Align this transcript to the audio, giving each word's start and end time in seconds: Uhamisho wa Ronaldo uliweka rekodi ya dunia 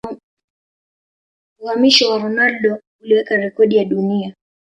Uhamisho 1.59 2.09
wa 2.09 2.17
Ronaldo 2.19 2.79
uliweka 3.01 3.35
rekodi 3.37 3.75
ya 3.77 3.85
dunia 3.85 4.35